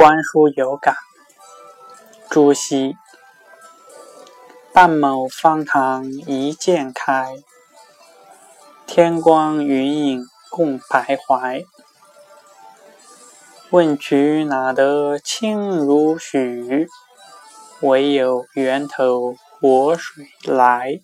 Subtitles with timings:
[0.00, 0.96] 观书有感
[2.30, 2.96] 朱熹。
[4.72, 7.36] 半亩方塘一鉴开
[8.86, 11.66] 天光云影共徘徊。
[13.68, 16.88] 问渠哪得清如许
[17.82, 21.02] 为有源头活水来。